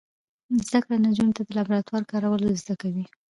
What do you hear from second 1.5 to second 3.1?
لابراتوار کارول ور زده کوي.